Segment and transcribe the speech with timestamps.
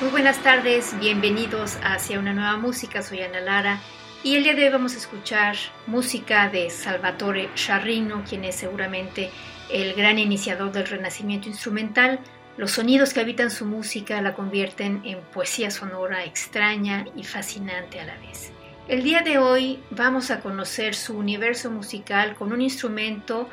[0.00, 3.80] Muy buenas tardes, bienvenidos hacia una nueva música, soy Ana Lara
[4.22, 5.56] y el día de hoy vamos a escuchar
[5.88, 9.32] música de Salvatore Charrino, quien es seguramente
[9.68, 12.20] el gran iniciador del renacimiento instrumental.
[12.56, 18.04] Los sonidos que habitan su música la convierten en poesía sonora extraña y fascinante a
[18.04, 18.52] la vez.
[18.86, 23.48] El día de hoy vamos a conocer su universo musical con un instrumento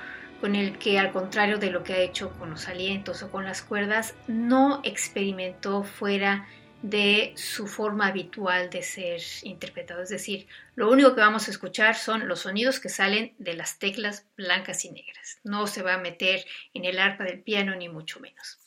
[0.45, 3.45] con el que al contrario de lo que ha hecho con los alientos o con
[3.45, 6.47] las cuerdas, no experimentó fuera
[6.83, 10.03] de su forma habitual de ser interpretado.
[10.03, 13.79] Es decir, lo único que vamos a escuchar son los sonidos que salen de las
[13.79, 15.39] teclas blancas y negras.
[15.43, 18.59] No se va a meter en el arpa del piano ni mucho menos.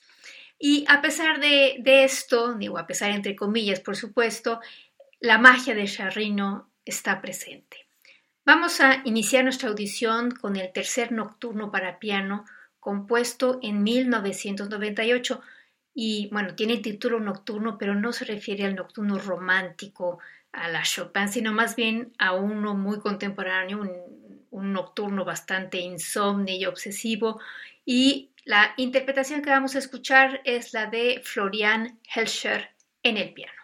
[0.58, 4.58] Y a pesar de, de esto, digo a pesar entre comillas, por supuesto,
[5.20, 7.87] la magia de Charrino está presente.
[8.48, 12.46] Vamos a iniciar nuestra audición con el tercer nocturno para piano,
[12.80, 15.42] compuesto en 1998.
[15.92, 21.28] Y bueno, tiene título nocturno, pero no se refiere al nocturno romántico, a la Chopin,
[21.28, 23.92] sino más bien a uno muy contemporáneo, un,
[24.48, 27.38] un nocturno bastante insomne y obsesivo.
[27.84, 32.70] Y la interpretación que vamos a escuchar es la de Florian Helscher
[33.02, 33.57] en el piano.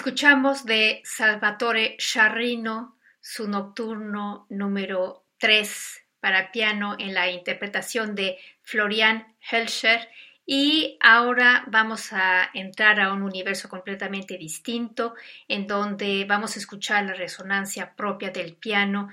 [0.00, 9.36] Escuchamos de Salvatore Sciarrino su nocturno número 3 para piano en la interpretación de Florian
[9.40, 10.08] Helscher
[10.46, 15.12] y ahora vamos a entrar a un universo completamente distinto
[15.48, 19.10] en donde vamos a escuchar la resonancia propia del piano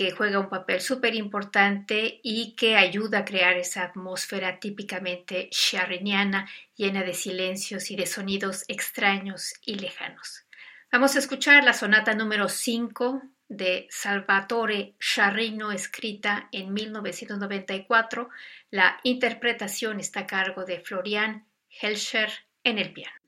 [0.00, 6.48] que juega un papel súper importante y que ayuda a crear esa atmósfera típicamente sciarriniana,
[6.74, 10.46] llena de silencios y de sonidos extraños y lejanos.
[10.90, 18.30] Vamos a escuchar la sonata número 5 de Salvatore Sciarrino, escrita en 1994.
[18.70, 22.30] La interpretación está a cargo de Florian Helscher
[22.64, 23.19] en el piano.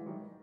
[0.00, 0.39] Mm-hmm.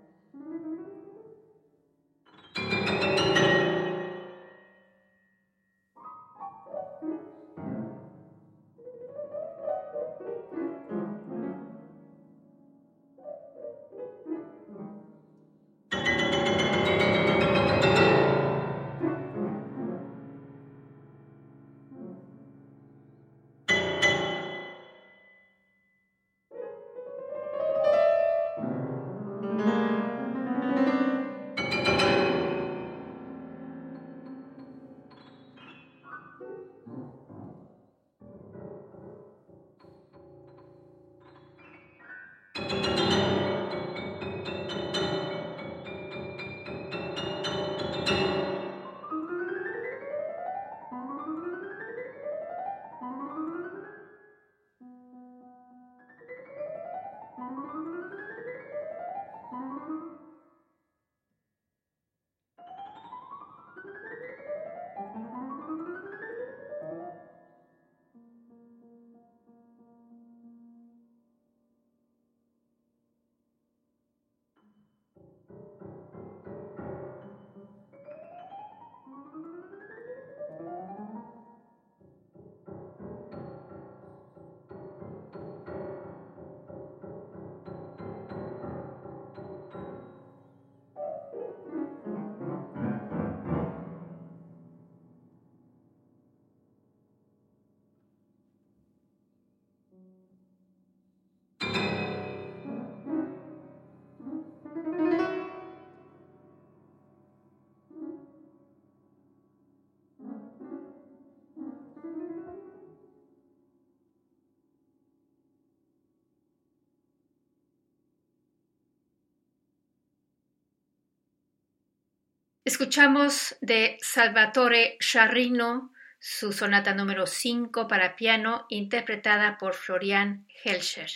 [122.67, 131.09] Escuchamos de Salvatore Charrino su sonata número 5 para piano interpretada por Florian Helscher.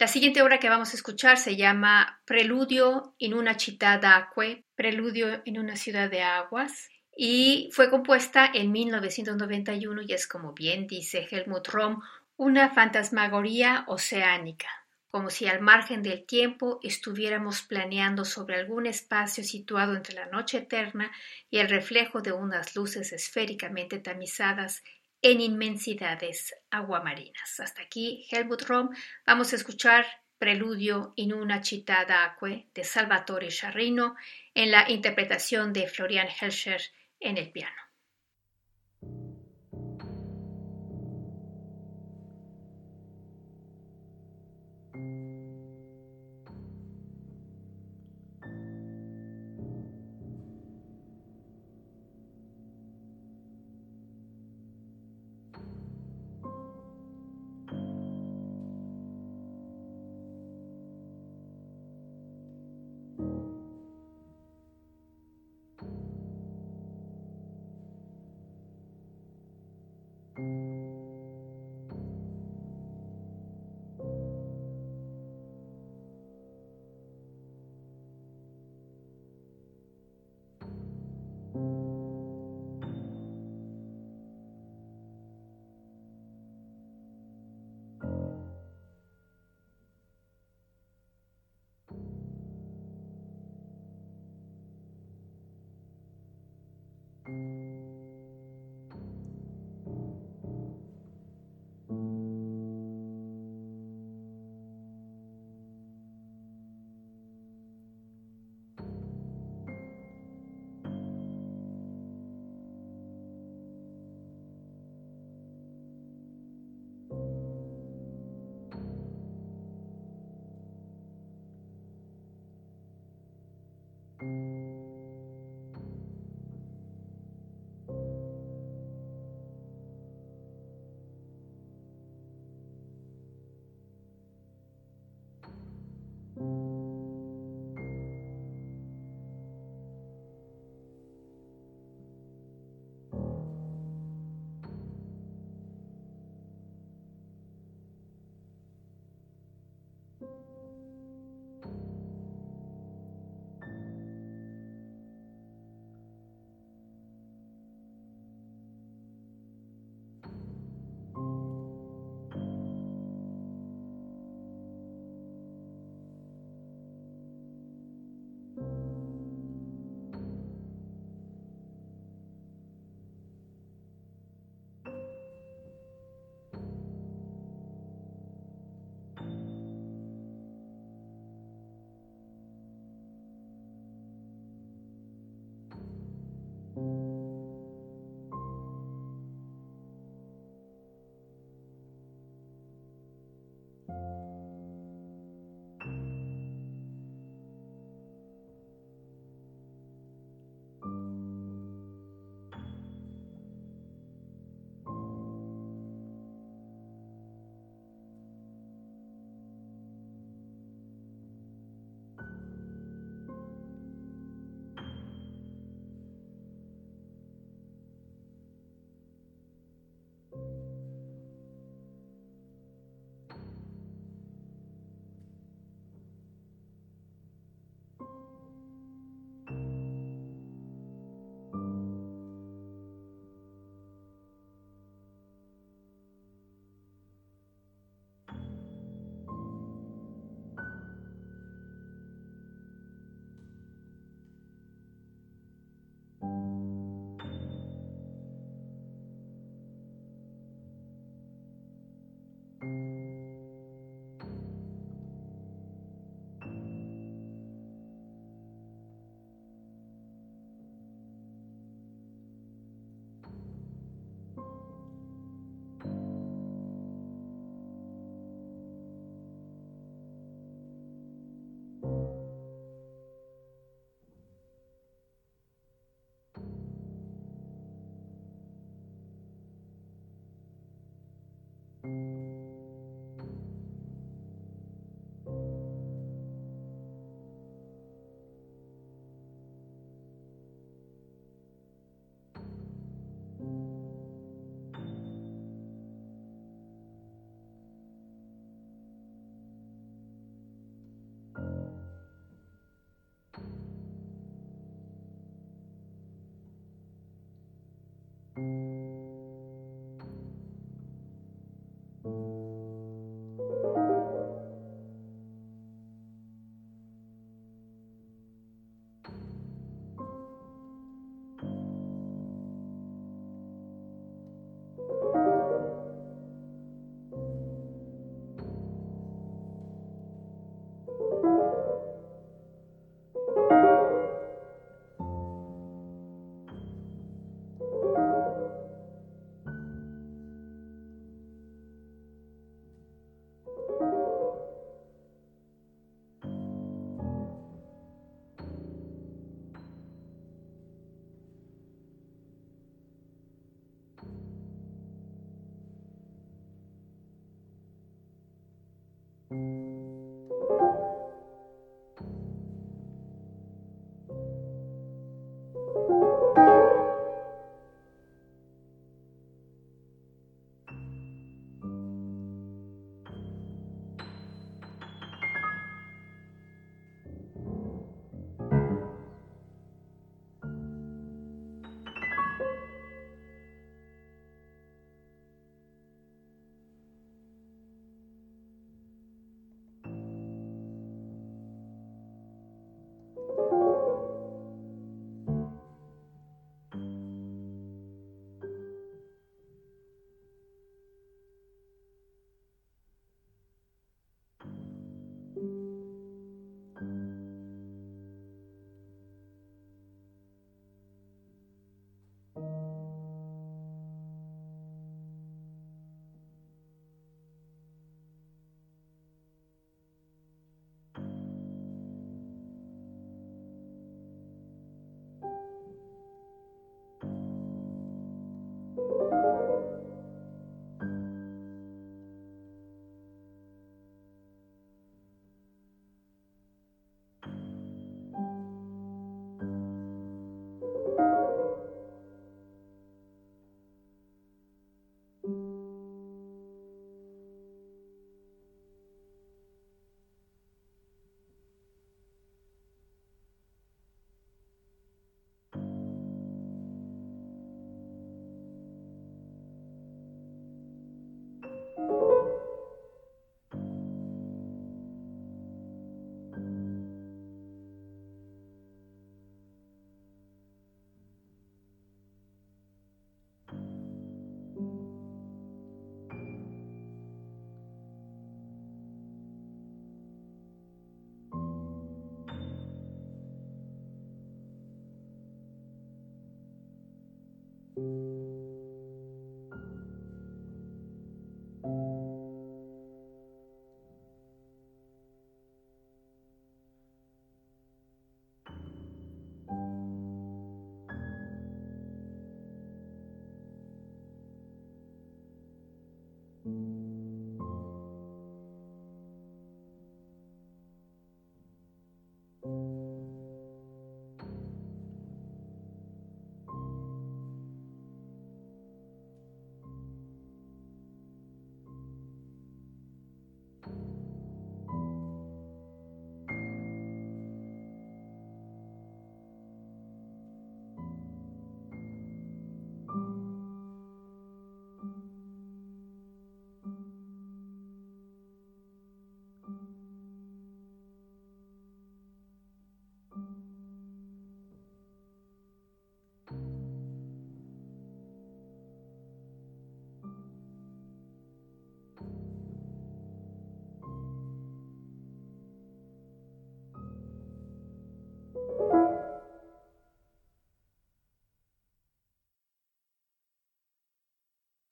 [0.00, 5.42] La siguiente obra que vamos a escuchar se llama Preludio in una città d'acque, Preludio
[5.44, 11.24] en una ciudad de aguas, y fue compuesta en 1991 y es como bien dice
[11.30, 12.00] Helmut Rom,
[12.36, 14.79] una fantasmagoría oceánica
[15.10, 20.58] como si al margen del tiempo estuviéramos planeando sobre algún espacio situado entre la noche
[20.58, 21.10] eterna
[21.50, 24.82] y el reflejo de unas luces esféricamente tamizadas
[25.22, 27.60] en inmensidades aguamarinas.
[27.60, 28.90] Hasta aquí, Helmut Rom.
[29.26, 30.06] Vamos a escuchar
[30.38, 34.16] Preludio in una città d'acque de Salvatore Charrino
[34.54, 36.80] en la interpretación de Florian Helscher
[37.20, 37.89] en el piano.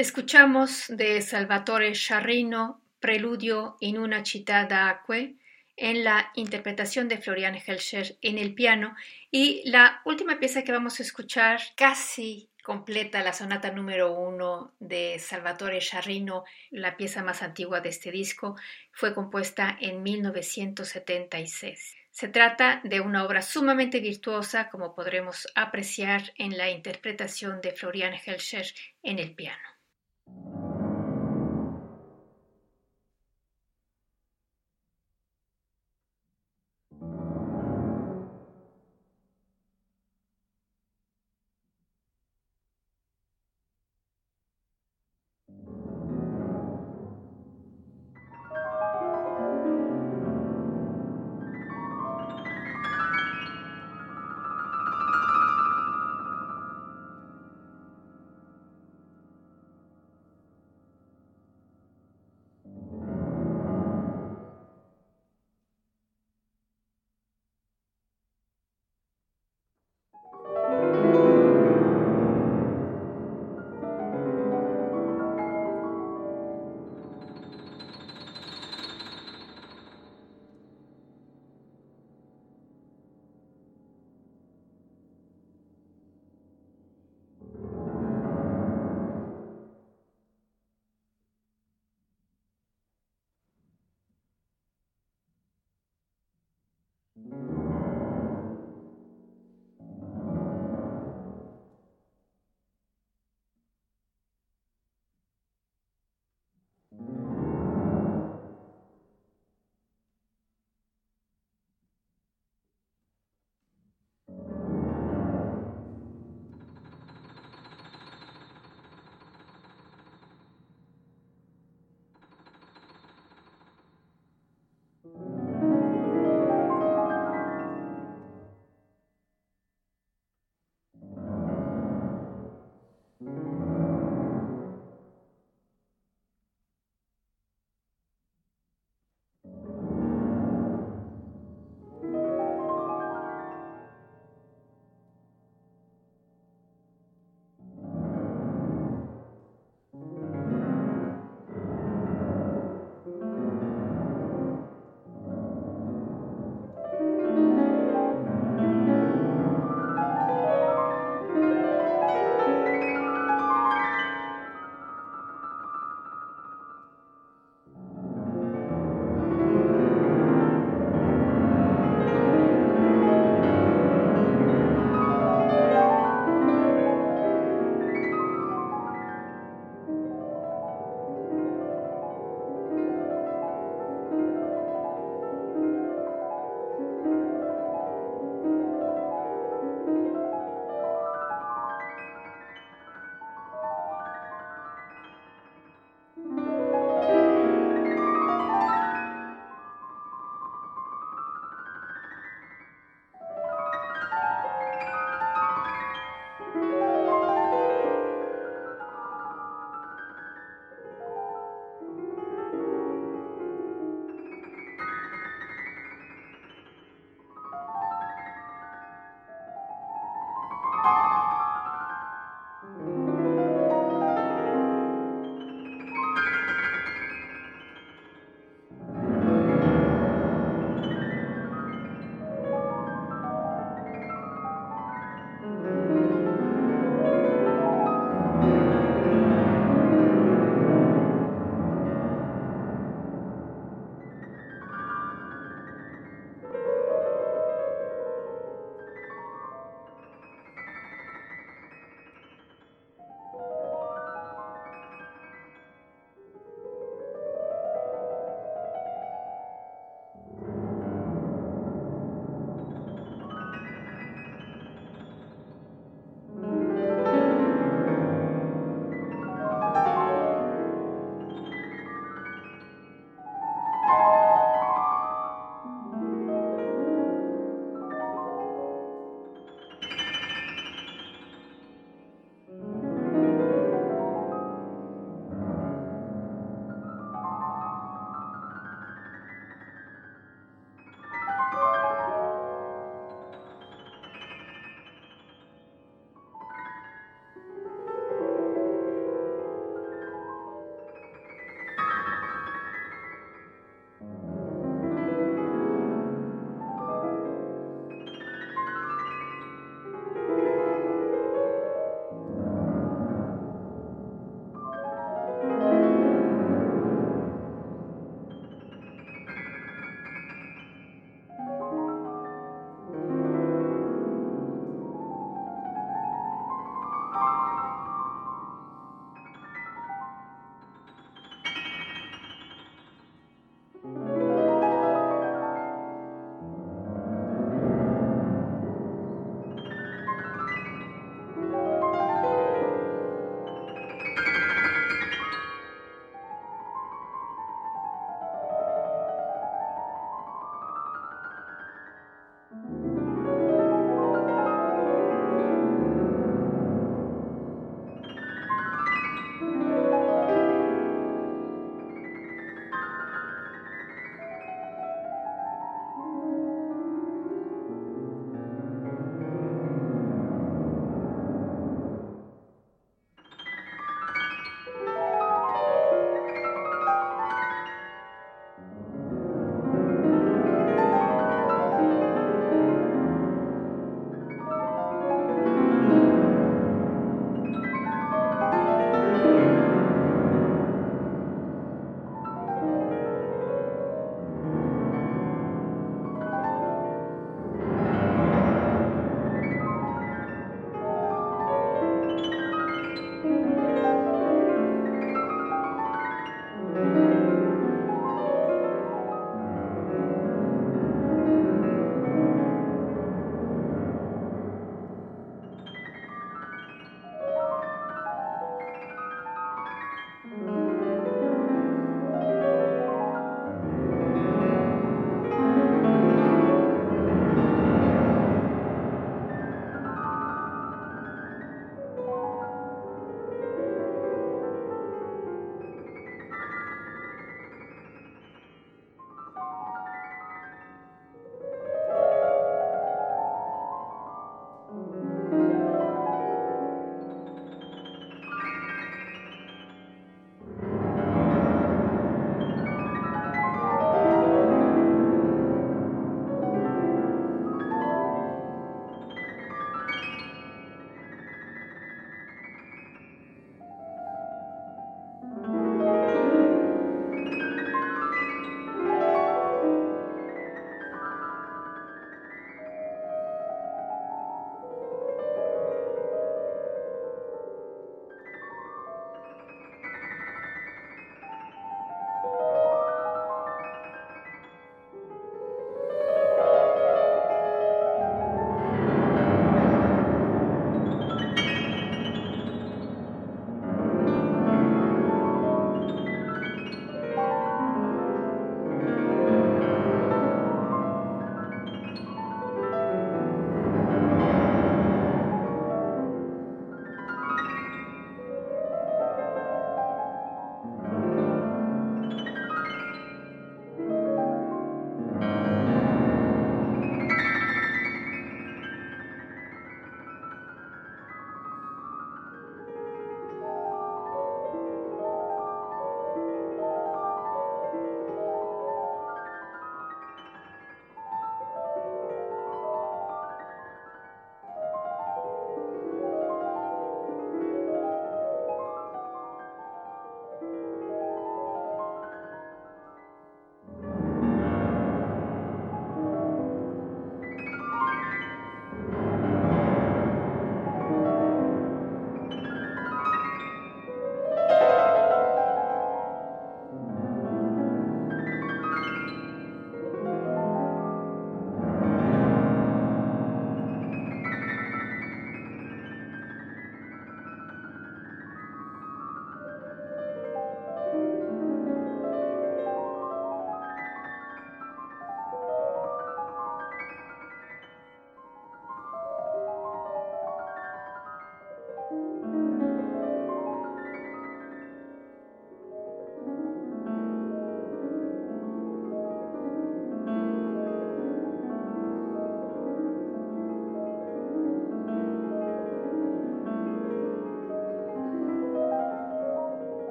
[0.00, 5.36] Escuchamos de Salvatore Sciarrino Preludio in una città d'acque
[5.76, 8.96] en la interpretación de Florian Helscher en el piano
[9.30, 15.18] y la última pieza que vamos a escuchar casi completa la sonata número uno de
[15.18, 18.56] Salvatore Sciarrino, la pieza más antigua de este disco,
[18.92, 21.96] fue compuesta en 1976.
[22.10, 28.14] Se trata de una obra sumamente virtuosa, como podremos apreciar en la interpretación de Florian
[28.14, 28.64] Helscher
[29.02, 29.79] en el piano.
[30.26, 30.69] thank you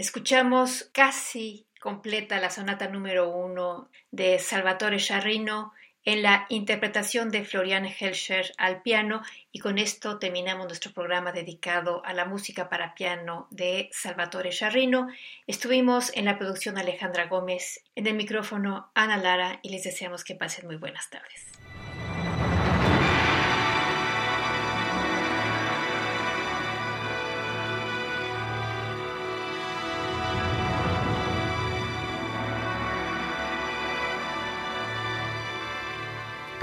[0.00, 5.74] Escuchamos casi completa la sonata número uno de Salvatore Charrino
[6.06, 9.20] en la interpretación de Florian Helscher al piano
[9.52, 15.08] y con esto terminamos nuestro programa dedicado a la música para piano de Salvatore Charrino.
[15.46, 20.34] Estuvimos en la producción Alejandra Gómez, en el micrófono Ana Lara y les deseamos que
[20.34, 21.49] pasen muy buenas tardes.